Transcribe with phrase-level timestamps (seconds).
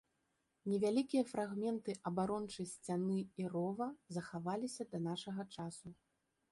[0.71, 3.87] Невялікія фрагменты абарончай сцяны і рова
[4.19, 5.87] захаваліся да нашага часу.